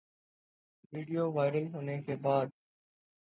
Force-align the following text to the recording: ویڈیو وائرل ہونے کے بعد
ویڈیو 0.93 1.23
وائرل 1.31 1.67
ہونے 1.73 2.01
کے 2.01 2.15
بعد 2.21 2.47